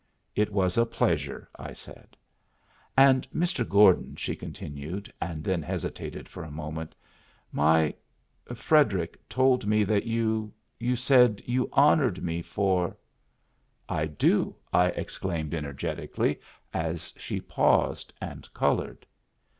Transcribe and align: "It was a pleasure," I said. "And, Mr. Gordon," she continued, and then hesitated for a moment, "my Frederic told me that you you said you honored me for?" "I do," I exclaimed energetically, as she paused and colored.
"It 0.35 0.51
was 0.51 0.79
a 0.79 0.85
pleasure," 0.87 1.47
I 1.59 1.73
said. 1.73 2.17
"And, 2.97 3.29
Mr. 3.29 3.63
Gordon," 3.69 4.15
she 4.15 4.35
continued, 4.35 5.13
and 5.21 5.43
then 5.43 5.61
hesitated 5.61 6.27
for 6.27 6.43
a 6.43 6.49
moment, 6.49 6.95
"my 7.51 7.93
Frederic 8.51 9.19
told 9.29 9.67
me 9.67 9.83
that 9.83 10.05
you 10.05 10.51
you 10.79 10.95
said 10.95 11.43
you 11.45 11.69
honored 11.71 12.23
me 12.23 12.41
for?" 12.41 12.97
"I 13.89 14.07
do," 14.07 14.55
I 14.73 14.85
exclaimed 14.87 15.53
energetically, 15.53 16.39
as 16.73 17.13
she 17.15 17.39
paused 17.39 18.11
and 18.19 18.51
colored. 18.55 19.05